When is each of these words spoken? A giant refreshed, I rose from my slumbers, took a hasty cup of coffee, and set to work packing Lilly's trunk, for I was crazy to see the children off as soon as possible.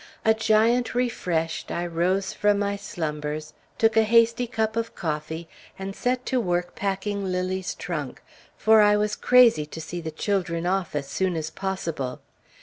A 0.25 0.33
giant 0.33 0.95
refreshed, 0.95 1.69
I 1.69 1.85
rose 1.85 2.33
from 2.33 2.57
my 2.57 2.75
slumbers, 2.75 3.53
took 3.77 3.95
a 3.95 4.01
hasty 4.01 4.47
cup 4.47 4.75
of 4.75 4.95
coffee, 4.95 5.47
and 5.77 5.95
set 5.95 6.25
to 6.25 6.39
work 6.39 6.73
packing 6.73 7.23
Lilly's 7.25 7.75
trunk, 7.75 8.23
for 8.57 8.81
I 8.81 8.97
was 8.97 9.15
crazy 9.15 9.67
to 9.67 9.79
see 9.79 10.01
the 10.01 10.09
children 10.09 10.65
off 10.65 10.95
as 10.95 11.07
soon 11.07 11.35
as 11.35 11.51
possible. 11.51 12.19